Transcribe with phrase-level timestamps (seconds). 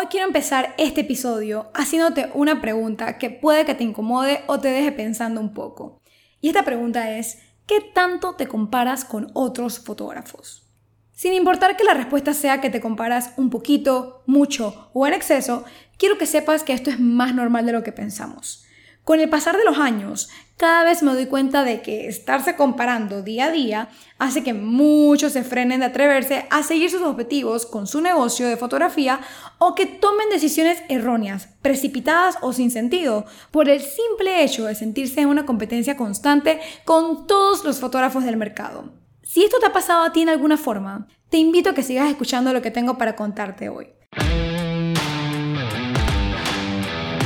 [0.00, 4.68] Hoy quiero empezar este episodio haciéndote una pregunta que puede que te incomode o te
[4.68, 6.00] deje pensando un poco.
[6.40, 10.70] Y esta pregunta es, ¿qué tanto te comparas con otros fotógrafos?
[11.10, 15.64] Sin importar que la respuesta sea que te comparas un poquito, mucho o en exceso,
[15.96, 18.64] quiero que sepas que esto es más normal de lo que pensamos.
[19.02, 23.22] Con el pasar de los años, cada vez me doy cuenta de que estarse comparando
[23.22, 23.88] día a día
[24.18, 28.56] hace que muchos se frenen de atreverse a seguir sus objetivos con su negocio de
[28.56, 29.20] fotografía
[29.58, 35.20] o que tomen decisiones erróneas, precipitadas o sin sentido, por el simple hecho de sentirse
[35.20, 38.92] en una competencia constante con todos los fotógrafos del mercado.
[39.22, 42.10] Si esto te ha pasado a ti en alguna forma, te invito a que sigas
[42.10, 43.97] escuchando lo que tengo para contarte hoy.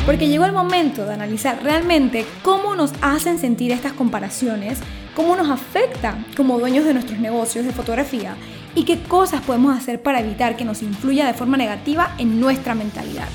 [0.04, 4.80] Porque llegó el momento de analizar realmente cómo nos hacen sentir estas comparaciones,
[5.14, 8.34] cómo nos afecta como dueños de nuestros negocios de fotografía
[8.74, 12.74] y qué cosas podemos hacer para evitar que nos influya de forma negativa en nuestra
[12.74, 13.28] mentalidad.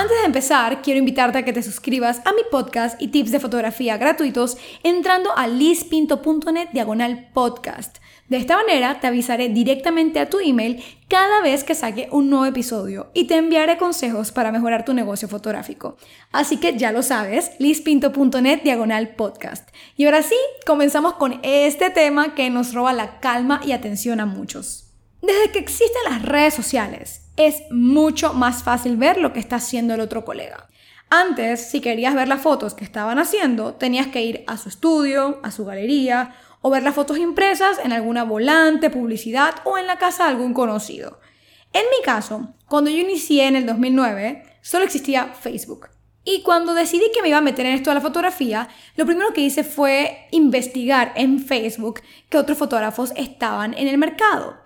[0.00, 3.38] Antes de empezar, quiero invitarte a que te suscribas a mi podcast y tips de
[3.38, 7.98] fotografía gratuitos entrando a lispinto.net diagonal podcast.
[8.26, 12.46] De esta manera te avisaré directamente a tu email cada vez que saque un nuevo
[12.46, 15.98] episodio y te enviaré consejos para mejorar tu negocio fotográfico.
[16.32, 19.68] Así que ya lo sabes, lispinto.net diagonal podcast.
[19.98, 24.24] Y ahora sí, comenzamos con este tema que nos roba la calma y atención a
[24.24, 24.86] muchos.
[25.20, 29.94] Desde que existen las redes sociales, es mucho más fácil ver lo que está haciendo
[29.94, 30.68] el otro colega.
[31.08, 35.40] Antes, si querías ver las fotos que estaban haciendo, tenías que ir a su estudio,
[35.42, 39.98] a su galería o ver las fotos impresas en alguna volante, publicidad o en la
[39.98, 41.18] casa de algún conocido.
[41.72, 45.88] En mi caso, cuando yo inicié en el 2009, solo existía Facebook.
[46.22, 49.32] Y cuando decidí que me iba a meter en esto de la fotografía, lo primero
[49.32, 54.59] que hice fue investigar en Facebook que otros fotógrafos estaban en el mercado.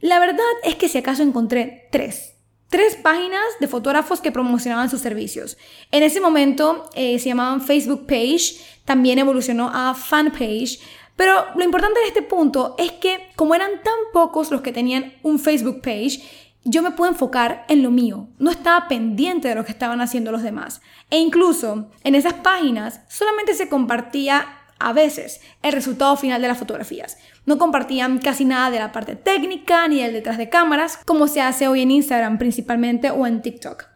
[0.00, 2.34] La verdad es que si acaso encontré tres.
[2.68, 5.58] Tres páginas de fotógrafos que promocionaban sus servicios.
[5.90, 10.78] En ese momento eh, se llamaban Facebook Page, también evolucionó a Fan Page,
[11.16, 15.12] pero lo importante de este punto es que como eran tan pocos los que tenían
[15.22, 16.22] un Facebook page,
[16.64, 18.28] yo me pude enfocar en lo mío.
[18.38, 20.80] No estaba pendiente de lo que estaban haciendo los demás.
[21.10, 24.46] E incluso en esas páginas solamente se compartía
[24.78, 27.18] a veces el resultado final de las fotografías.
[27.50, 31.40] No compartían casi nada de la parte técnica ni del detrás de cámaras, como se
[31.40, 33.86] hace hoy en Instagram principalmente o en TikTok.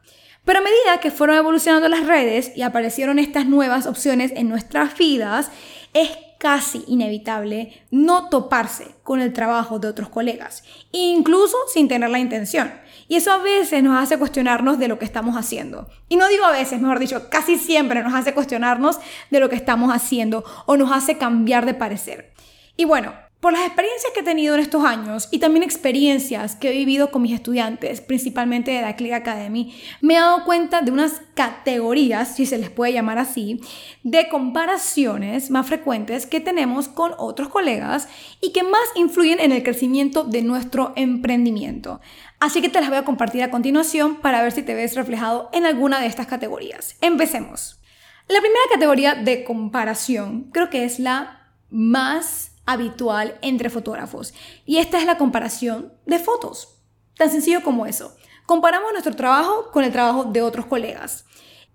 [0.45, 4.99] Pero a medida que fueron evolucionando las redes y aparecieron estas nuevas opciones en nuestras
[4.99, 5.53] vidas,
[5.93, 12.19] es casi inevitable no toparse con el trabajo de otros colegas, incluso sin tener la
[12.19, 12.73] intención.
[13.07, 15.87] Y eso a veces nos hace cuestionarnos de lo que estamos haciendo.
[16.09, 18.99] Y no digo a veces, mejor dicho, casi siempre nos hace cuestionarnos
[19.31, 22.35] de lo que estamos haciendo o nos hace cambiar de parecer.
[22.77, 23.13] Y bueno,
[23.45, 27.11] por las experiencias que he tenido en estos años y también experiencias que he vivido
[27.11, 32.37] con mis estudiantes, principalmente de la Click Academy, me he dado cuenta de unas categorías,
[32.37, 33.61] si se les puede llamar así,
[34.03, 38.09] de comparaciones más frecuentes que tenemos con otros colegas
[38.41, 42.01] y que más influyen en el crecimiento de nuestro emprendimiento.
[42.41, 45.51] Así que te las voy a compartir a continuación para ver si te ves reflejado
[45.53, 46.97] en alguna de estas categorías.
[47.03, 47.79] Empecemos.
[48.27, 54.35] La primera categoría de comparación creo que es la más habitual entre fotógrafos.
[54.65, 56.81] Y esta es la comparación de fotos.
[57.17, 58.17] Tan sencillo como eso.
[58.47, 61.25] Comparamos nuestro trabajo con el trabajo de otros colegas.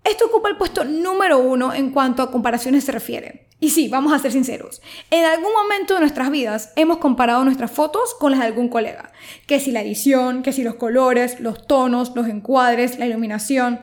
[0.04, 3.48] Esto ocupa el puesto número uno en cuanto a comparaciones se refiere.
[3.60, 4.80] Y sí, vamos a ser sinceros.
[5.10, 9.12] En algún momento de nuestras vidas hemos comparado nuestras fotos con las de algún colega.
[9.46, 13.82] Que si la edición, que si los colores, los tonos, los encuadres, la iluminación.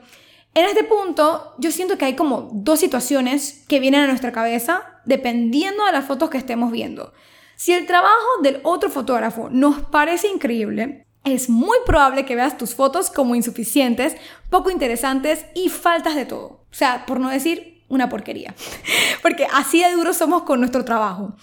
[0.54, 4.82] En este punto, yo siento que hay como dos situaciones que vienen a nuestra cabeza
[5.04, 7.12] dependiendo de las fotos que estemos viendo.
[7.56, 12.74] Si el trabajo del otro fotógrafo nos parece increíble, es muy probable que veas tus
[12.74, 14.16] fotos como insuficientes,
[14.50, 16.64] poco interesantes y faltas de todo.
[16.70, 18.54] O sea, por no decir una porquería.
[19.22, 21.34] Porque así de duro somos con nuestro trabajo.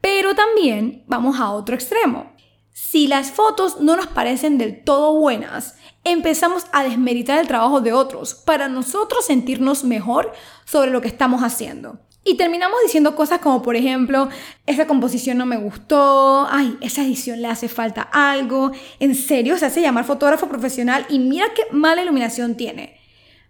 [0.00, 2.33] Pero también vamos a otro extremo.
[2.76, 7.92] Si las fotos no nos parecen del todo buenas, empezamos a desmeritar el trabajo de
[7.92, 10.32] otros para nosotros sentirnos mejor
[10.64, 12.00] sobre lo que estamos haciendo.
[12.24, 14.28] Y terminamos diciendo cosas como, por ejemplo,
[14.66, 19.66] esa composición no me gustó, ay, esa edición le hace falta algo, en serio se
[19.66, 22.98] hace llamar fotógrafo profesional y mira qué mala iluminación tiene.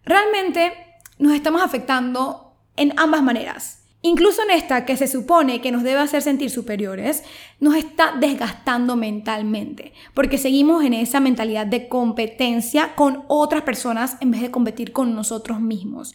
[0.04, 0.74] Realmente
[1.16, 3.83] nos estamos afectando en ambas maneras.
[4.06, 7.24] Incluso en esta que se supone que nos debe hacer sentir superiores,
[7.58, 14.30] nos está desgastando mentalmente, porque seguimos en esa mentalidad de competencia con otras personas en
[14.30, 16.14] vez de competir con nosotros mismos.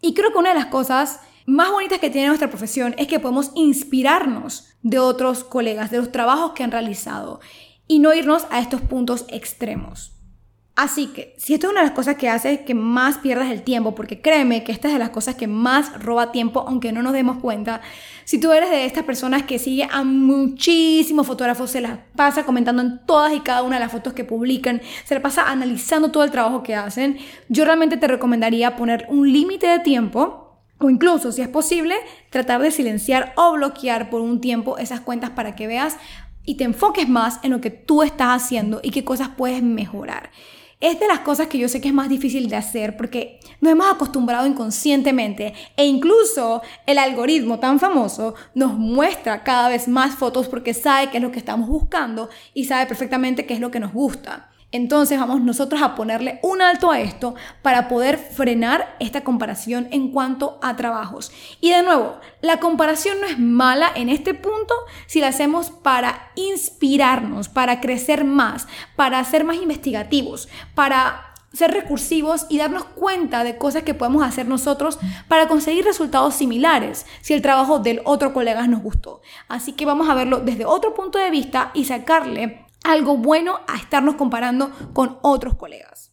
[0.00, 3.20] Y creo que una de las cosas más bonitas que tiene nuestra profesión es que
[3.20, 7.40] podemos inspirarnos de otros colegas, de los trabajos que han realizado.
[7.86, 10.15] y no irnos a estos puntos extremos.
[10.76, 13.62] Así que, si esto es una de las cosas que hace que más pierdas el
[13.62, 17.02] tiempo, porque créeme que esta es de las cosas que más roba tiempo, aunque no
[17.02, 17.80] nos demos cuenta,
[18.24, 22.82] si tú eres de estas personas que sigue a muchísimos fotógrafos, se las pasa comentando
[22.82, 26.24] en todas y cada una de las fotos que publican, se la pasa analizando todo
[26.24, 27.16] el trabajo que hacen,
[27.48, 31.94] yo realmente te recomendaría poner un límite de tiempo o incluso, si es posible,
[32.28, 35.96] tratar de silenciar o bloquear por un tiempo esas cuentas para que veas
[36.44, 40.30] y te enfoques más en lo que tú estás haciendo y qué cosas puedes mejorar.
[40.78, 43.72] Es de las cosas que yo sé que es más difícil de hacer porque nos
[43.72, 50.48] hemos acostumbrado inconscientemente e incluso el algoritmo tan famoso nos muestra cada vez más fotos
[50.48, 53.80] porque sabe qué es lo que estamos buscando y sabe perfectamente qué es lo que
[53.80, 54.50] nos gusta.
[54.72, 60.10] Entonces vamos nosotros a ponerle un alto a esto para poder frenar esta comparación en
[60.10, 61.30] cuanto a trabajos.
[61.60, 64.74] Y de nuevo, la comparación no es mala en este punto
[65.06, 68.66] si la hacemos para inspirarnos, para crecer más,
[68.96, 74.46] para ser más investigativos, para ser recursivos y darnos cuenta de cosas que podemos hacer
[74.46, 79.22] nosotros para conseguir resultados similares si el trabajo del otro colega nos gustó.
[79.48, 83.76] Así que vamos a verlo desde otro punto de vista y sacarle algo bueno a
[83.76, 86.12] estarnos comparando con otros colegas.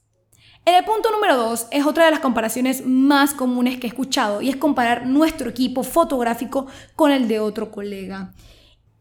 [0.65, 4.41] En el punto número dos es otra de las comparaciones más comunes que he escuchado
[4.41, 8.33] y es comparar nuestro equipo fotográfico con el de otro colega.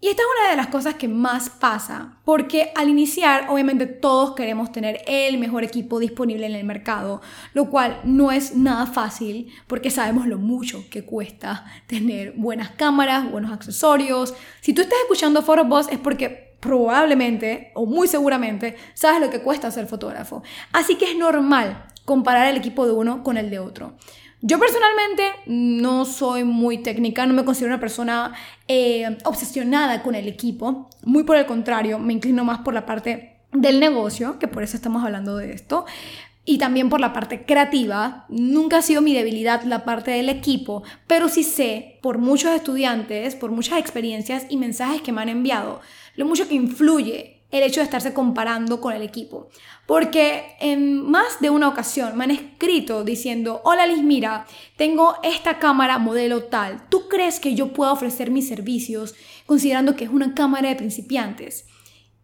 [0.01, 4.35] Y esta es una de las cosas que más pasa, porque al iniciar, obviamente todos
[4.35, 7.21] queremos tener el mejor equipo disponible en el mercado,
[7.55, 13.31] lo cual no es nada fácil, porque sabemos lo mucho que cuesta tener buenas cámaras,
[13.31, 14.35] buenos accesorios.
[14.61, 19.71] Si tú estás escuchando Boss es porque probablemente o muy seguramente sabes lo que cuesta
[19.73, 20.45] ser fotógrafo.
[20.73, 23.97] Así que es normal comparar el equipo de uno con el de otro.
[24.41, 28.33] Yo personalmente no soy muy técnica, no me considero una persona
[28.69, 33.41] eh, obsesionada con el equipo, muy por el contrario, me inclino más por la parte
[33.53, 35.85] del negocio, que por eso estamos hablando de esto,
[36.45, 38.27] y también por la parte creativa.
[38.29, 43.37] Nunca ha sido mi debilidad la parte del equipo, pero sí sé por muchos estudiantes,
[43.37, 45.81] por muchas experiencias y mensajes que me han enviado,
[46.17, 49.49] lo mucho que influye el hecho de estarse comparando con el equipo.
[49.87, 55.59] Porque en más de una ocasión me han escrito diciendo, hola Liz, mira, tengo esta
[55.59, 59.15] cámara modelo tal, ¿tú crees que yo puedo ofrecer mis servicios
[59.47, 61.67] considerando que es una cámara de principiantes?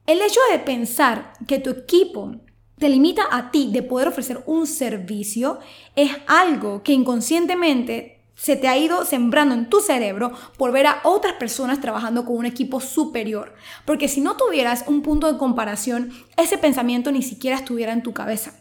[0.06, 2.36] El hecho de pensar que tu equipo
[2.78, 5.58] te limita a ti de poder ofrecer un servicio
[5.94, 11.00] es algo que inconscientemente se te ha ido sembrando en tu cerebro por ver a
[11.02, 13.54] otras personas trabajando con un equipo superior.
[13.84, 18.14] Porque si no tuvieras un punto de comparación, ese pensamiento ni siquiera estuviera en tu
[18.14, 18.54] cabeza.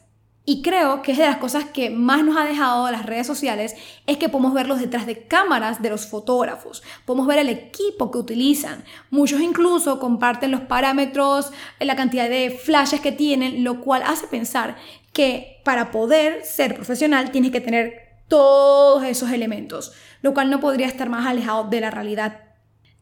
[0.50, 3.76] Y creo que es de las cosas que más nos ha dejado las redes sociales
[4.08, 8.18] es que podemos verlos detrás de cámaras de los fotógrafos, podemos ver el equipo que
[8.18, 8.84] utilizan.
[9.12, 11.52] Muchos incluso comparten los parámetros,
[11.82, 14.78] la cantidad de flashes que tienen, lo cual hace pensar
[15.12, 20.88] que para poder ser profesional tienes que tener todos esos elementos, lo cual no podría
[20.88, 22.42] estar más alejado de la realidad.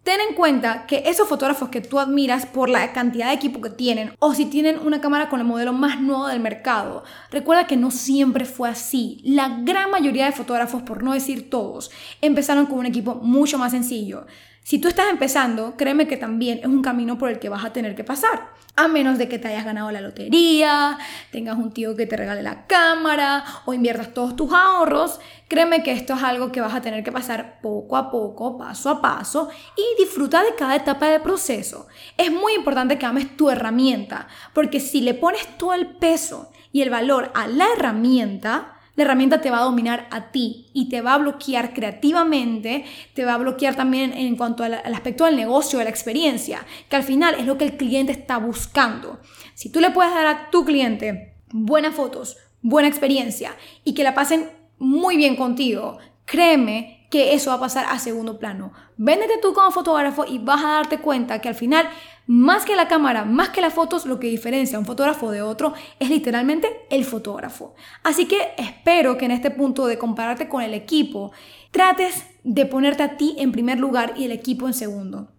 [0.06, 3.72] Ten en cuenta que esos fotógrafos que tú admiras por la cantidad de equipo que
[3.72, 7.76] tienen o si tienen una cámara con el modelo más nuevo del mercado, recuerda que
[7.76, 9.20] no siempre fue así.
[9.24, 11.90] La gran mayoría de fotógrafos, por no decir todos,
[12.22, 14.28] empezaron con un equipo mucho más sencillo.
[14.66, 17.72] Si tú estás empezando, créeme que también es un camino por el que vas a
[17.72, 18.50] tener que pasar.
[18.76, 20.98] A menos de que te hayas ganado la lotería,
[21.32, 25.92] tengas un tío que te regale la cámara o inviertas todos tus ahorros, créeme que
[25.92, 29.50] esto es algo que vas a tener que pasar poco a poco, paso a paso
[29.78, 31.86] y disfruta de cada etapa del proceso.
[32.18, 36.82] Es muy importante que ames tu herramienta, porque si le pones todo el peso y
[36.82, 41.02] el valor a la herramienta, la herramienta te va a dominar a ti y te
[41.02, 45.80] va a bloquear creativamente, te va a bloquear también en cuanto al, aspecto del negocio,
[45.80, 49.20] de la experiencia, que al final es lo que el cliente está buscando.
[49.54, 54.14] Si tú le puedes dar a tu cliente buenas fotos, buena experiencia y que la
[54.14, 54.50] pasen
[54.80, 58.74] muy bien contigo, créeme que eso va a pasar a segundo plano.
[58.98, 61.88] Véndete tú como fotógrafo y vas a darte cuenta que al final,
[62.28, 65.42] más que la cámara, más que las fotos, lo que diferencia a un fotógrafo de
[65.42, 67.76] otro es literalmente el fotógrafo.
[68.04, 71.32] Así que espero que en este punto de compararte con el equipo,
[71.72, 75.32] trates de ponerte a ti en primer lugar y el equipo en segundo.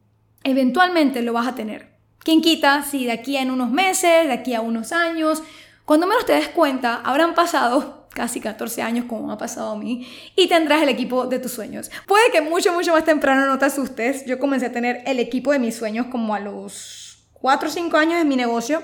[0.44, 1.96] Eventualmente lo vas a tener.
[2.18, 5.42] ¿Quién quita si de aquí a unos meses, de aquí a unos años,
[5.84, 10.08] cuando menos te des cuenta, habrán pasado casi 14 años como ha pasado a mí
[10.34, 11.90] y tendrás el equipo de tus sueños.
[12.06, 14.24] Puede que mucho, mucho más temprano no te asustes.
[14.24, 17.96] Yo comencé a tener el equipo de mis sueños como a los 4 o 5
[17.98, 18.82] años en mi negocio.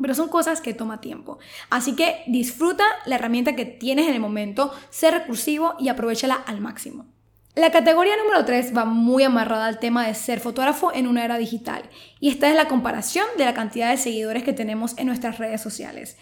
[0.00, 1.38] Pero son cosas que toma tiempo.
[1.68, 6.62] Así que disfruta la herramienta que tienes en el momento, sé recursivo y aprovechala al
[6.62, 7.06] máximo.
[7.54, 11.36] La categoría número 3 va muy amarrada al tema de ser fotógrafo en una era
[11.36, 11.82] digital
[12.18, 15.60] y esta es la comparación de la cantidad de seguidores que tenemos en nuestras redes
[15.60, 16.16] sociales.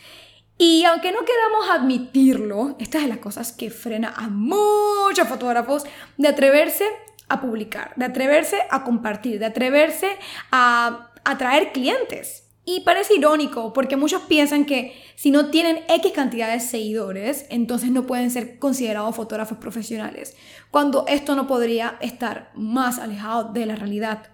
[0.63, 5.85] Y aunque no queramos admitirlo, esta es de las cosas que frena a muchos fotógrafos
[6.19, 6.85] de atreverse
[7.29, 10.19] a publicar, de atreverse a compartir, de atreverse
[10.53, 12.51] a atraer clientes.
[12.67, 17.91] Y parece irónico porque muchos piensan que si no tienen X cantidad de seguidores, entonces
[17.91, 20.37] no pueden ser considerados fotógrafos profesionales,
[20.71, 24.29] cuando esto no podría estar más alejado de la realidad.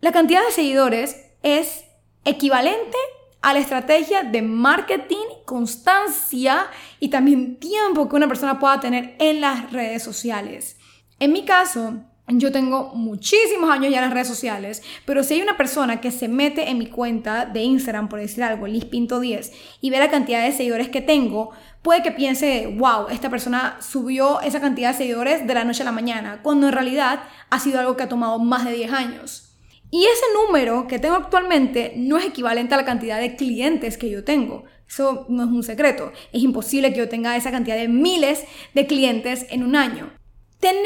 [0.00, 1.82] La cantidad de seguidores es
[2.24, 2.96] equivalente
[3.44, 6.66] a la estrategia de marketing, constancia
[6.98, 10.78] y también tiempo que una persona pueda tener en las redes sociales.
[11.20, 11.92] En mi caso,
[12.26, 16.10] yo tengo muchísimos años ya en las redes sociales, pero si hay una persona que
[16.10, 20.42] se mete en mi cuenta de Instagram, por decir algo, lispinto10, y ve la cantidad
[20.42, 21.50] de seguidores que tengo,
[21.82, 25.84] puede que piense, wow, esta persona subió esa cantidad de seguidores de la noche a
[25.84, 29.53] la mañana, cuando en realidad ha sido algo que ha tomado más de 10 años.
[29.94, 34.10] Y ese número que tengo actualmente no es equivalente a la cantidad de clientes que
[34.10, 34.64] yo tengo.
[34.88, 36.10] Eso no es un secreto.
[36.32, 38.42] Es imposible que yo tenga esa cantidad de miles
[38.74, 40.12] de clientes en un año.
[40.58, 40.82] Tener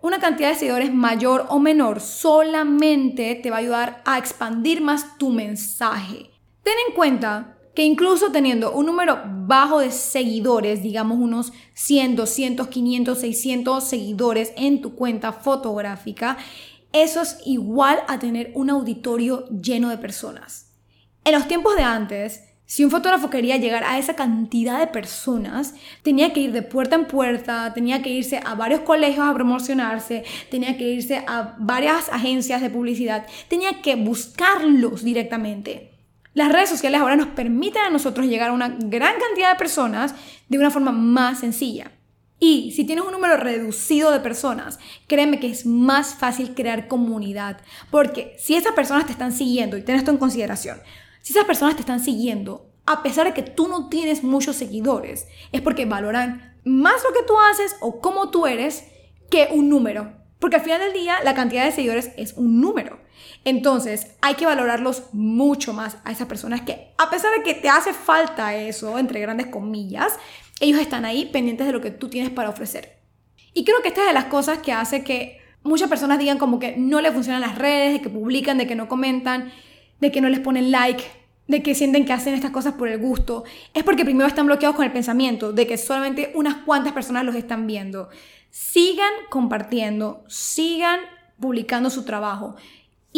[0.00, 5.18] una cantidad de seguidores mayor o menor solamente te va a ayudar a expandir más
[5.18, 6.30] tu mensaje.
[6.62, 12.68] Ten en cuenta que incluso teniendo un número bajo de seguidores, digamos unos 100, 200,
[12.68, 16.38] 500, 600 seguidores en tu cuenta fotográfica,
[17.02, 20.72] eso es igual a tener un auditorio lleno de personas.
[21.24, 25.74] En los tiempos de antes, si un fotógrafo quería llegar a esa cantidad de personas,
[26.02, 30.24] tenía que ir de puerta en puerta, tenía que irse a varios colegios a promocionarse,
[30.50, 35.92] tenía que irse a varias agencias de publicidad, tenía que buscarlos directamente.
[36.34, 40.14] Las redes sociales ahora nos permiten a nosotros llegar a una gran cantidad de personas
[40.48, 41.92] de una forma más sencilla.
[42.38, 47.58] Y si tienes un número reducido de personas, créeme que es más fácil crear comunidad.
[47.90, 50.78] Porque si esas personas te están siguiendo, y ten esto en consideración,
[51.22, 55.26] si esas personas te están siguiendo, a pesar de que tú no tienes muchos seguidores,
[55.50, 58.84] es porque valoran más lo que tú haces o cómo tú eres
[59.30, 60.12] que un número.
[60.38, 63.00] Porque al final del día la cantidad de seguidores es un número.
[63.44, 67.68] Entonces hay que valorarlos mucho más a esas personas que a pesar de que te
[67.68, 70.18] hace falta eso, entre grandes comillas,
[70.60, 72.98] ellos están ahí pendientes de lo que tú tienes para ofrecer.
[73.52, 76.58] Y creo que esta es de las cosas que hace que muchas personas digan como
[76.58, 79.52] que no le funcionan las redes, de que publican, de que no comentan
[80.00, 81.04] de que no les ponen like,
[81.48, 83.44] de que sienten que hacen estas cosas por el gusto,
[83.74, 87.34] es porque primero están bloqueados con el pensamiento de que solamente unas cuantas personas los
[87.34, 88.08] están viendo.
[88.50, 91.00] Sigan compartiendo, sigan
[91.38, 92.56] publicando su trabajo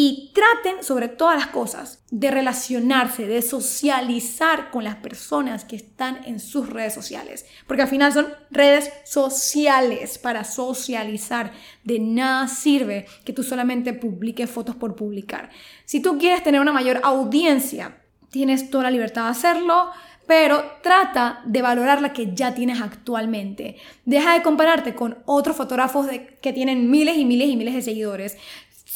[0.00, 6.20] y traten sobre todas las cosas de relacionarse, de socializar con las personas que están
[6.24, 7.46] en sus redes sociales.
[7.66, 11.50] Porque al final son redes sociales para socializar.
[11.82, 15.50] De nada sirve que tú solamente publiques fotos por publicar.
[15.84, 17.96] Si tú quieres tener una mayor audiencia,
[18.30, 19.90] tienes toda la libertad de hacerlo
[20.28, 23.76] pero trata de valorar la que ya tienes actualmente.
[24.04, 26.06] Deja de compararte con otros fotógrafos
[26.42, 28.36] que tienen miles y miles y miles de seguidores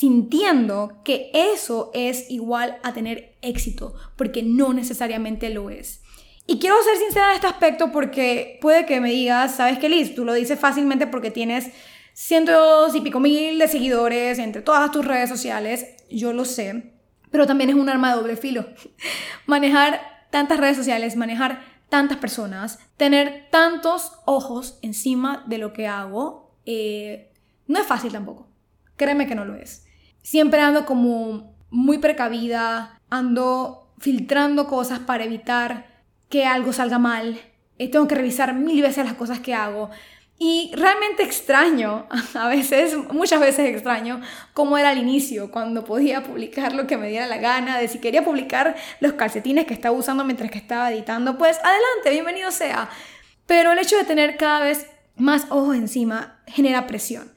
[0.02, 6.02] sintiendo que eso es igual a tener éxito, porque no necesariamente lo es.
[6.44, 10.16] Y quiero ser sincera en este aspecto porque puede que me digas, ¿sabes qué, Liz?
[10.16, 11.68] Tú lo dices fácilmente porque tienes
[12.14, 16.94] cientos y pico mil de seguidores entre todas tus redes sociales, yo lo sé,
[17.30, 18.66] pero también es un arma de doble filo.
[19.46, 26.56] manejar tantas redes sociales, manejar tantas personas, tener tantos ojos encima de lo que hago,
[26.66, 27.30] eh,
[27.68, 28.48] no es fácil tampoco.
[28.96, 29.84] Créeme que no lo es
[30.22, 35.86] siempre ando como muy precavida, ando filtrando cosas para evitar
[36.28, 37.40] que algo salga mal.
[37.78, 39.90] Eh, tengo que revisar mil veces las cosas que hago.
[40.38, 44.20] Y realmente extraño, a veces, muchas veces extraño,
[44.54, 48.00] cómo era al inicio, cuando podía publicar lo que me diera la gana, de si
[48.00, 52.88] quería publicar los calcetines que estaba usando mientras que estaba editando, pues adelante, bienvenido sea.
[53.46, 54.86] Pero el hecho de tener cada vez
[55.16, 57.32] más ojos encima genera presión.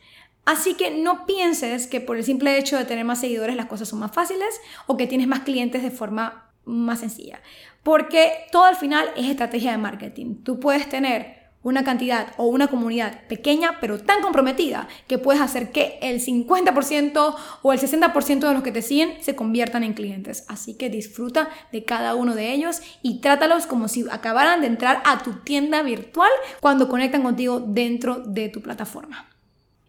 [0.45, 3.89] Así que no pienses que por el simple hecho de tener más seguidores las cosas
[3.89, 7.41] son más fáciles o que tienes más clientes de forma más sencilla.
[7.83, 10.43] Porque todo al final es estrategia de marketing.
[10.43, 15.71] Tú puedes tener una cantidad o una comunidad pequeña pero tan comprometida que puedes hacer
[15.71, 20.45] que el 50% o el 60% de los que te siguen se conviertan en clientes.
[20.47, 25.01] Así que disfruta de cada uno de ellos y trátalos como si acabaran de entrar
[25.05, 26.29] a tu tienda virtual
[26.61, 29.34] cuando conectan contigo dentro de tu plataforma.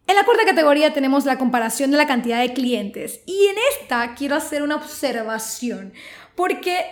[0.07, 3.21] En la cuarta categoría tenemos la comparación de la cantidad de clientes.
[3.27, 5.93] Y en esta quiero hacer una observación,
[6.37, 6.85] porque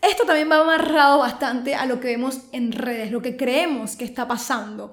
[0.00, 4.04] esto también va amarrado bastante a lo que vemos en redes, lo que creemos que
[4.04, 4.92] está pasando.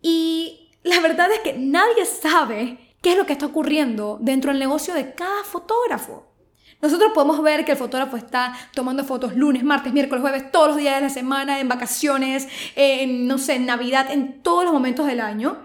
[0.00, 4.60] Y la verdad es que nadie sabe qué es lo que está ocurriendo dentro del
[4.60, 6.30] negocio de cada fotógrafo.
[6.80, 10.76] Nosotros podemos ver que el fotógrafo está tomando fotos lunes, martes, miércoles, jueves, todos los
[10.76, 15.06] días de la semana, en vacaciones, en, no sé, en Navidad, en todos los momentos
[15.06, 15.58] del año,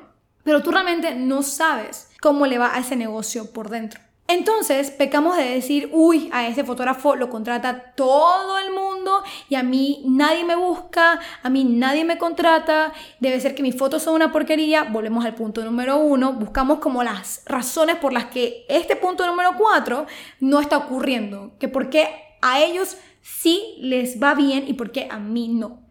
[0.49, 3.99] pero tú realmente no sabes cómo le va a ese negocio por dentro.
[4.27, 9.61] Entonces pecamos de decir, uy, a ese fotógrafo lo contrata todo el mundo y a
[9.61, 14.15] mí nadie me busca, a mí nadie me contrata, debe ser que mis fotos son
[14.15, 14.85] una porquería.
[14.85, 19.51] Volvemos al punto número uno, buscamos como las razones por las que este punto número
[19.55, 20.07] cuatro
[20.39, 22.09] no está ocurriendo, que por qué
[22.41, 25.81] a ellos sí les va bien y por qué a mí no.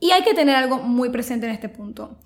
[0.00, 2.18] Y hay que tener algo muy presente en este punto.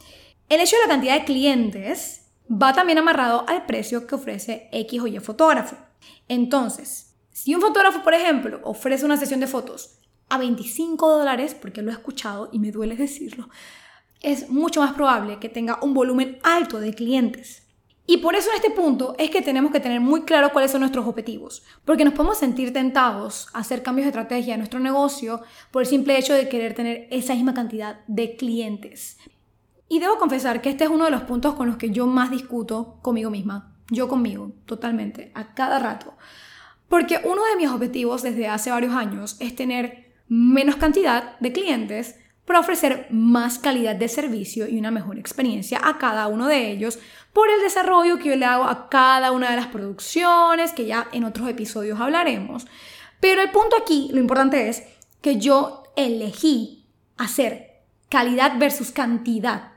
[0.52, 5.00] El hecho de la cantidad de clientes va también amarrado al precio que ofrece X
[5.00, 5.76] o Y fotógrafo.
[6.28, 11.80] Entonces, si un fotógrafo, por ejemplo, ofrece una sesión de fotos a 25 dólares, porque
[11.80, 13.48] lo he escuchado y me duele decirlo,
[14.20, 17.66] es mucho más probable que tenga un volumen alto de clientes.
[18.06, 20.80] Y por eso en este punto es que tenemos que tener muy claro cuáles son
[20.80, 25.40] nuestros objetivos, porque nos podemos sentir tentados a hacer cambios de estrategia en nuestro negocio
[25.70, 29.16] por el simple hecho de querer tener esa misma cantidad de clientes.
[29.92, 32.30] Y debo confesar que este es uno de los puntos con los que yo más
[32.30, 36.14] discuto conmigo misma, yo conmigo, totalmente, a cada rato.
[36.88, 42.18] Porque uno de mis objetivos desde hace varios años es tener menos cantidad de clientes
[42.46, 46.98] para ofrecer más calidad de servicio y una mejor experiencia a cada uno de ellos
[47.34, 51.06] por el desarrollo que yo le hago a cada una de las producciones, que ya
[51.12, 52.66] en otros episodios hablaremos.
[53.20, 54.84] Pero el punto aquí, lo importante es
[55.20, 56.86] que yo elegí
[57.18, 59.71] hacer calidad versus cantidad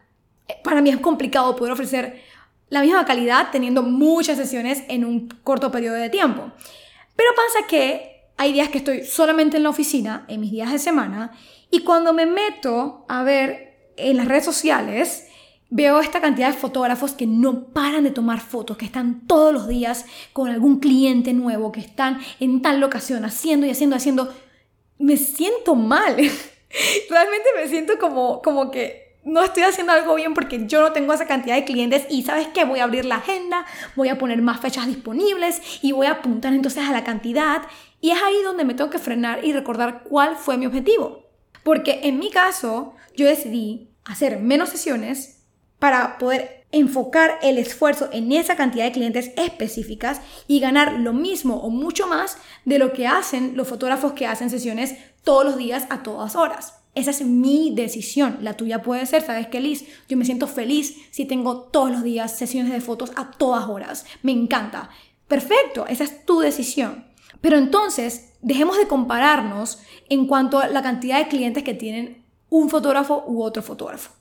[0.63, 2.21] para mí es complicado poder ofrecer
[2.69, 6.51] la misma calidad teniendo muchas sesiones en un corto periodo de tiempo.
[7.15, 10.79] Pero pasa que hay días que estoy solamente en la oficina, en mis días de
[10.79, 11.31] semana,
[11.71, 15.27] y cuando me meto a ver en las redes sociales,
[15.69, 19.67] veo esta cantidad de fotógrafos que no paran de tomar fotos, que están todos los
[19.67, 24.33] días con algún cliente nuevo, que están en tal locación haciendo y haciendo, haciendo.
[24.97, 26.15] Me siento mal.
[27.09, 31.11] Realmente me siento como, como que no estoy haciendo algo bien porque yo no tengo
[31.11, 34.41] esa cantidad de clientes y sabes qué, voy a abrir la agenda, voy a poner
[34.41, 37.63] más fechas disponibles y voy a apuntar entonces a la cantidad
[37.99, 41.23] y es ahí donde me tengo que frenar y recordar cuál fue mi objetivo.
[41.63, 45.43] Porque en mi caso yo decidí hacer menos sesiones
[45.79, 51.55] para poder enfocar el esfuerzo en esa cantidad de clientes específicas y ganar lo mismo
[51.55, 55.87] o mucho más de lo que hacen los fotógrafos que hacen sesiones todos los días
[55.89, 56.84] a todas horas.
[56.95, 58.37] Esa es mi decisión.
[58.41, 59.85] La tuya puede ser, ¿sabes qué, Liz?
[60.07, 64.05] Yo me siento feliz si tengo todos los días sesiones de fotos a todas horas.
[64.23, 64.89] Me encanta.
[65.27, 67.05] Perfecto, esa es tu decisión.
[67.41, 69.79] Pero entonces, dejemos de compararnos
[70.09, 74.11] en cuanto a la cantidad de clientes que tienen un fotógrafo u otro fotógrafo.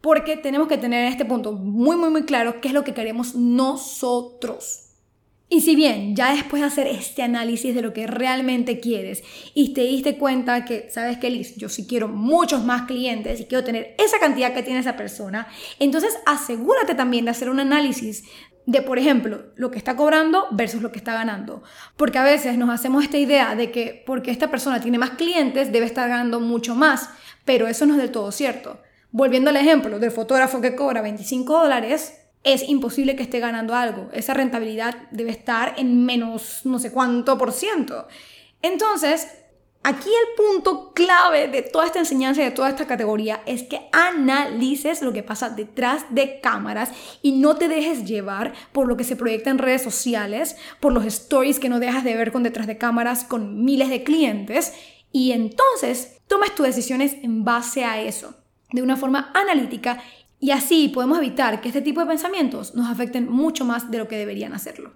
[0.00, 2.92] Porque tenemos que tener en este punto muy, muy, muy claro qué es lo que
[2.92, 4.81] queremos nosotros.
[5.54, 9.74] Y si bien ya después de hacer este análisis de lo que realmente quieres y
[9.74, 13.62] te diste cuenta que, sabes que Liz, yo sí quiero muchos más clientes y quiero
[13.62, 15.46] tener esa cantidad que tiene esa persona,
[15.78, 18.24] entonces asegúrate también de hacer un análisis
[18.64, 21.62] de, por ejemplo, lo que está cobrando versus lo que está ganando.
[21.98, 25.70] Porque a veces nos hacemos esta idea de que porque esta persona tiene más clientes
[25.70, 27.10] debe estar ganando mucho más,
[27.44, 28.80] pero eso no es del todo cierto.
[29.10, 34.08] Volviendo al ejemplo del fotógrafo que cobra 25 dólares, es imposible que esté ganando algo.
[34.12, 38.06] Esa rentabilidad debe estar en menos no sé cuánto por ciento.
[38.62, 39.28] Entonces,
[39.82, 43.88] aquí el punto clave de toda esta enseñanza y de toda esta categoría es que
[43.92, 46.90] analices lo que pasa detrás de cámaras
[47.22, 51.04] y no te dejes llevar por lo que se proyecta en redes sociales, por los
[51.04, 54.72] stories que no dejas de ver con detrás de cámaras con miles de clientes
[55.12, 58.34] y entonces tomes tus decisiones en base a eso,
[58.72, 60.02] de una forma analítica
[60.42, 64.08] y así podemos evitar que este tipo de pensamientos nos afecten mucho más de lo
[64.08, 64.92] que deberían hacerlo.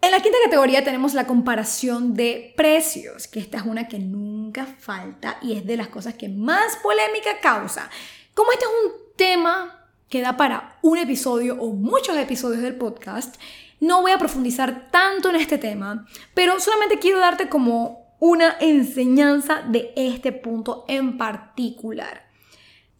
[0.00, 4.66] En la quinta categoría tenemos la comparación de precios, que esta es una que nunca
[4.78, 7.90] falta y es de las cosas que más polémica causa.
[8.34, 13.34] Como este es un tema que da para un episodio o muchos episodios del podcast,
[13.80, 19.60] no voy a profundizar tanto en este tema, pero solamente quiero darte como una enseñanza
[19.68, 22.27] de este punto en particular.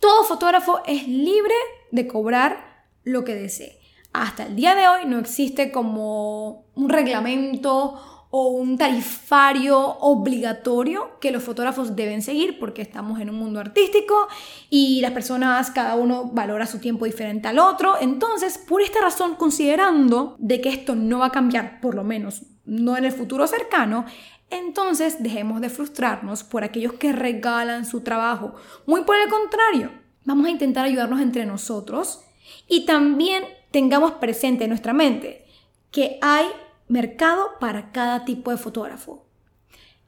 [0.01, 1.55] Todo fotógrafo es libre
[1.91, 3.79] de cobrar lo que desee.
[4.13, 11.31] Hasta el día de hoy no existe como un reglamento o un tarifario obligatorio que
[11.31, 14.29] los fotógrafos deben seguir porque estamos en un mundo artístico
[14.69, 17.97] y las personas, cada uno valora su tiempo diferente al otro.
[18.01, 22.43] Entonces, por esta razón, considerando de que esto no va a cambiar, por lo menos
[22.67, 24.05] no en el futuro cercano,
[24.51, 28.55] entonces dejemos de frustrarnos por aquellos que regalan su trabajo.
[28.87, 29.91] Muy por el contrario,
[30.25, 32.23] vamos a intentar ayudarnos entre nosotros
[32.67, 35.45] Y también tengamos presente en nuestra mente
[35.91, 36.47] que hay
[36.89, 39.27] mercado para cada tipo de fotógrafo.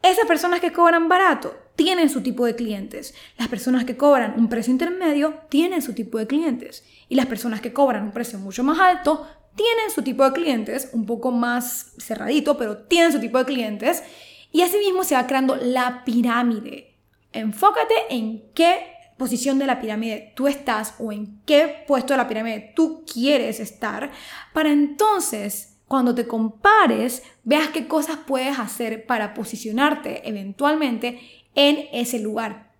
[0.02, 3.14] Esas personas que cobran barato tienen su tipo de clientes.
[3.38, 6.84] Las personas que cobran un precio intermedio tienen su tipo de clientes.
[7.08, 10.90] Y las personas que cobran un precio mucho más alto tienen su tipo de clientes,
[10.92, 14.02] un poco más cerradito, pero tienen su tipo de clientes.
[14.52, 16.96] Y así mismo se va creando la pirámide.
[17.32, 22.26] Enfócate en qué posición de la pirámide tú estás o en qué puesto de la
[22.26, 24.10] pirámide tú quieres estar
[24.54, 31.20] para entonces cuando te compares veas qué cosas puedes hacer para posicionarte eventualmente
[31.54, 32.72] en ese lugar.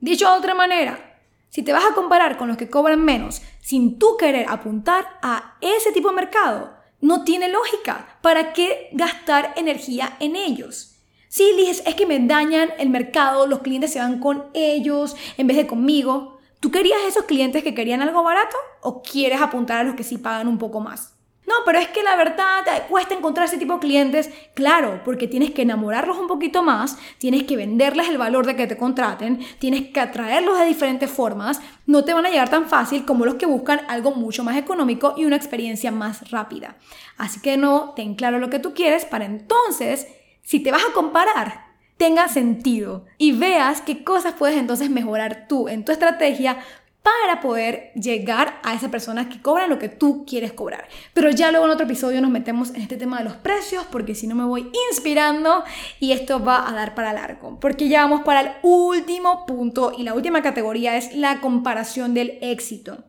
[0.00, 3.98] Dicho de otra manera, si te vas a comparar con los que cobran menos sin
[3.98, 8.18] tú querer apuntar a ese tipo de mercado, no tiene lógica.
[8.22, 10.97] ¿Para qué gastar energía en ellos?
[11.28, 15.46] Sí, Liz, es que me dañan el mercado, los clientes se van con ellos en
[15.46, 16.38] vez de conmigo.
[16.58, 20.16] ¿Tú querías esos clientes que querían algo barato o quieres apuntar a los que sí
[20.16, 21.14] pagan un poco más?
[21.46, 24.30] No, pero es que la verdad cuesta encontrar ese tipo de clientes.
[24.54, 28.66] Claro, porque tienes que enamorarlos un poquito más, tienes que venderles el valor de que
[28.66, 31.60] te contraten, tienes que atraerlos de diferentes formas.
[31.86, 35.14] No te van a llegar tan fácil como los que buscan algo mucho más económico
[35.16, 36.76] y una experiencia más rápida.
[37.16, 40.06] Así que no, ten claro lo que tú quieres para entonces
[40.48, 41.66] si te vas a comparar,
[41.98, 46.56] tenga sentido y veas qué cosas puedes entonces mejorar tú en tu estrategia
[47.02, 50.88] para poder llegar a esas personas que cobran lo que tú quieres cobrar.
[51.12, 54.14] Pero ya luego en otro episodio nos metemos en este tema de los precios porque
[54.14, 55.64] si no me voy inspirando
[56.00, 57.60] y esto va a dar para largo.
[57.60, 62.38] Porque ya vamos para el último punto y la última categoría es la comparación del
[62.40, 63.04] éxito.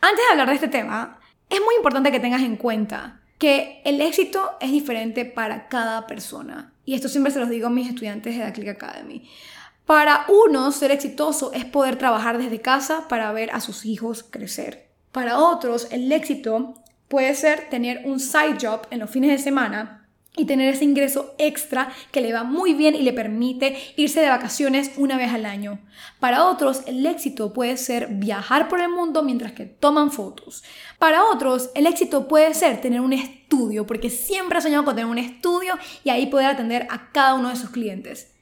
[0.00, 1.18] Antes de hablar de este tema,
[1.50, 6.70] es muy importante que tengas en cuenta que el éxito es diferente para cada persona.
[6.84, 9.28] Y esto siempre se los digo a mis estudiantes de la Click Academy.
[9.86, 14.88] Para unos, ser exitoso es poder trabajar desde casa para ver a sus hijos crecer.
[15.12, 16.74] Para otros, el éxito
[17.08, 20.03] puede ser tener un side job en los fines de semana
[20.36, 24.28] y tener ese ingreso extra que le va muy bien y le permite irse de
[24.28, 25.78] vacaciones una vez al año.
[26.18, 30.64] Para otros, el éxito puede ser viajar por el mundo mientras que toman fotos.
[30.98, 35.10] Para otros, el éxito puede ser tener un estudio, porque siempre ha soñado con tener
[35.10, 38.32] un estudio y ahí poder atender a cada uno de sus clientes.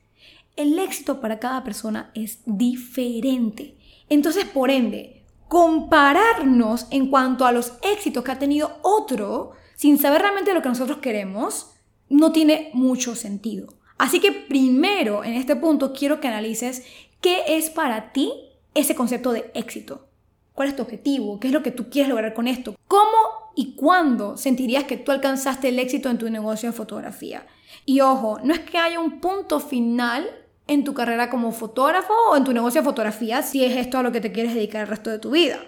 [0.57, 3.76] El éxito para cada persona es diferente.
[4.09, 10.22] Entonces, por ende, compararnos en cuanto a los éxitos que ha tenido otro, sin saber
[10.22, 11.72] realmente lo que nosotros queremos,
[12.12, 13.75] no tiene mucho sentido.
[13.98, 16.85] Así que primero, en este punto, quiero que analices
[17.20, 18.33] qué es para ti
[18.75, 20.09] ese concepto de éxito.
[20.53, 21.40] ¿Cuál es tu objetivo?
[21.40, 22.77] ¿Qué es lo que tú quieres lograr con esto?
[22.87, 27.46] ¿Cómo y cuándo sentirías que tú alcanzaste el éxito en tu negocio de fotografía?
[27.87, 30.29] Y ojo, no es que haya un punto final
[30.66, 34.03] en tu carrera como fotógrafo o en tu negocio de fotografía si es esto a
[34.03, 35.59] lo que te quieres dedicar el resto de tu vida.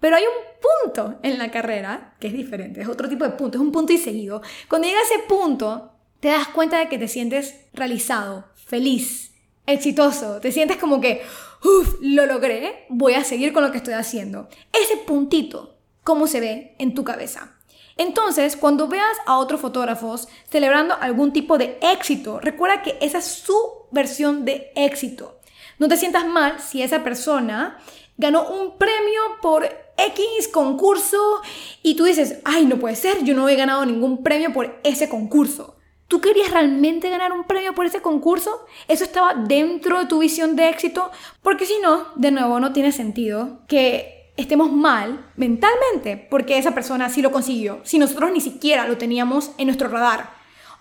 [0.00, 3.56] Pero hay un punto en la carrera que es diferente, es otro tipo de punto,
[3.56, 4.42] es un punto y seguido.
[4.68, 5.93] Cuando llega ese punto,
[6.24, 9.34] te das cuenta de que te sientes realizado, feliz,
[9.66, 11.20] exitoso, te sientes como que,
[11.62, 14.48] uff, lo logré, voy a seguir con lo que estoy haciendo.
[14.72, 17.58] Ese puntito, ¿cómo se ve en tu cabeza?
[17.98, 23.26] Entonces, cuando veas a otros fotógrafos celebrando algún tipo de éxito, recuerda que esa es
[23.26, 23.58] su
[23.90, 25.40] versión de éxito.
[25.78, 27.76] No te sientas mal si esa persona
[28.16, 31.42] ganó un premio por X concurso
[31.82, 35.10] y tú dices, ay, no puede ser, yo no he ganado ningún premio por ese
[35.10, 35.74] concurso.
[36.08, 38.66] ¿Tú querías realmente ganar un premio por ese concurso?
[38.88, 41.10] ¿Eso estaba dentro de tu visión de éxito?
[41.42, 47.08] Porque si no, de nuevo, no tiene sentido que estemos mal mentalmente porque esa persona
[47.08, 50.30] sí lo consiguió, si nosotros ni siquiera lo teníamos en nuestro radar.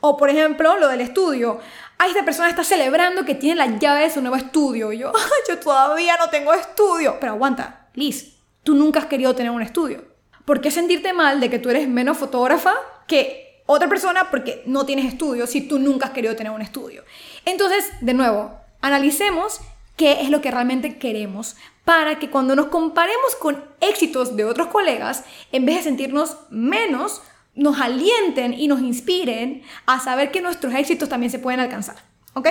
[0.06, 1.60] O por ejemplo, lo del estudio.
[1.98, 4.92] Ah, esta persona está celebrando que tiene la llave de su nuevo estudio.
[4.92, 5.14] Y yo,
[5.48, 7.16] yo todavía no tengo estudio.
[7.22, 10.04] Pero aguanta, Liz, tú nunca has querido tener un estudio.
[10.44, 12.74] ¿Por qué sentirte mal de que tú eres menos fotógrafa
[13.08, 17.04] que otra persona porque no tienes estudio si tú nunca has querido tener un estudio.
[17.46, 19.60] Entonces, de nuevo, analicemos
[19.96, 24.68] qué es lo que realmente queremos para que cuando nos comparemos con éxitos de otros
[24.68, 27.22] colegas, en vez de sentirnos menos,
[27.56, 31.98] nos alienten y nos inspiren a saber que nuestros éxitos también se pueden alcanzar.
[32.34, 32.48] ¿Ok?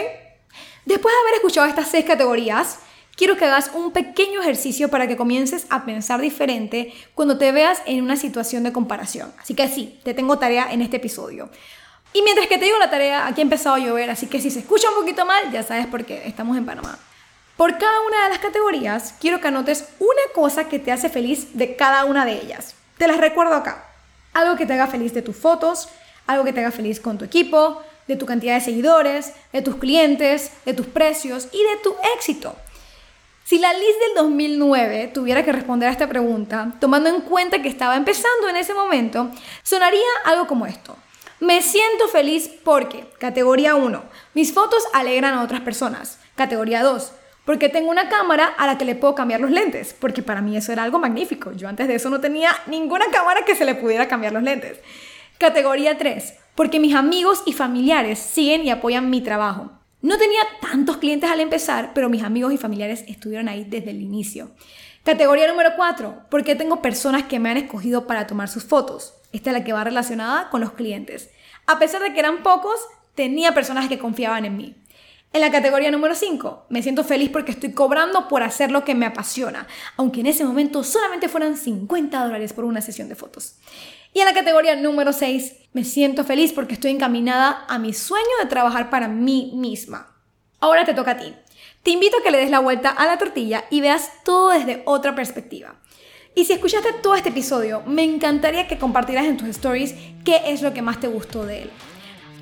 [0.84, 2.78] Después de haber escuchado estas seis categorías,
[3.16, 7.82] quiero que hagas un pequeño ejercicio para que comiences a pensar diferente cuando te veas
[7.86, 9.32] en una situación de comparación.
[9.40, 11.50] Así que sí, te tengo tarea en este episodio.
[12.12, 14.50] Y mientras que te digo la tarea, aquí ha empezado a llover, así que si
[14.50, 16.98] se escucha un poquito mal, ya sabes por qué, estamos en Panamá.
[17.56, 21.56] Por cada una de las categorías, quiero que anotes una cosa que te hace feliz
[21.56, 22.74] de cada una de ellas.
[22.98, 23.86] Te las recuerdo acá.
[24.34, 25.88] Algo que te haga feliz de tus fotos,
[26.26, 29.76] algo que te haga feliz con tu equipo, de tu cantidad de seguidores, de tus
[29.76, 32.56] clientes, de tus precios y de tu éxito.
[33.52, 37.68] Si la Liz del 2009 tuviera que responder a esta pregunta, tomando en cuenta que
[37.68, 39.30] estaba empezando en ese momento,
[39.62, 40.96] sonaría algo como esto.
[41.38, 46.18] Me siento feliz porque, categoría 1, mis fotos alegran a otras personas.
[46.34, 47.12] Categoría 2,
[47.44, 50.56] porque tengo una cámara a la que le puedo cambiar los lentes, porque para mí
[50.56, 51.52] eso era algo magnífico.
[51.52, 54.78] Yo antes de eso no tenía ninguna cámara que se le pudiera cambiar los lentes.
[55.36, 59.81] Categoría 3, porque mis amigos y familiares siguen y apoyan mi trabajo.
[60.02, 64.02] No tenía tantos clientes al empezar, pero mis amigos y familiares estuvieron ahí desde el
[64.02, 64.50] inicio.
[65.04, 69.14] Categoría número 4, porque tengo personas que me han escogido para tomar sus fotos.
[69.32, 71.30] Esta es la que va relacionada con los clientes.
[71.66, 72.80] A pesar de que eran pocos,
[73.14, 74.76] tenía personas que confiaban en mí.
[75.32, 78.94] En la categoría número 5, me siento feliz porque estoy cobrando por hacer lo que
[78.94, 83.54] me apasiona, aunque en ese momento solamente fueran 50 dólares por una sesión de fotos.
[84.14, 88.26] Y en la categoría número 6, me siento feliz porque estoy encaminada a mi sueño
[88.40, 90.14] de trabajar para mí misma.
[90.60, 91.34] Ahora te toca a ti.
[91.82, 94.82] Te invito a que le des la vuelta a la tortilla y veas todo desde
[94.84, 95.76] otra perspectiva.
[96.34, 99.94] Y si escuchaste todo este episodio, me encantaría que compartieras en tus stories
[100.24, 101.70] qué es lo que más te gustó de él.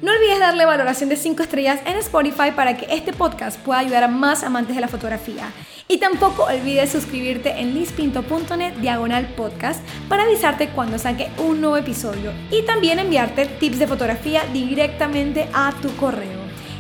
[0.02, 4.04] No olvides darle valoración de 5 estrellas en Spotify para que este podcast pueda ayudar
[4.04, 5.52] a más amantes de la fotografía.
[5.90, 12.33] Y tampoco olvides suscribirte en lispinto.net diagonal podcast para avisarte cuando saque un nuevo episodio
[12.48, 16.38] y también enviarte tips de fotografía directamente a tu correo.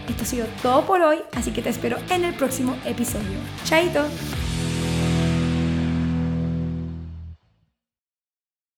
[0.08, 3.40] Esto ha sido todo por hoy, así que te espero en el próximo episodio.
[3.64, 4.04] Chaito.